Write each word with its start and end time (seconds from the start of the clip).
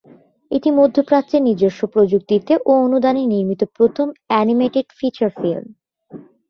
এটি 0.51 0.69
মধ্যপ্রাচ্যের 0.79 1.41
নিজস্ব 1.43 1.81
প্রযুক্তিতে 1.93 2.53
ও 2.65 2.81
অনুদানে 2.85 3.21
নির্মিত 3.33 3.61
প্রথম 3.77 4.07
অ্যানিমেটেড 4.29 4.87
ফিচার 4.99 5.29
ফিল্ম। 5.37 5.65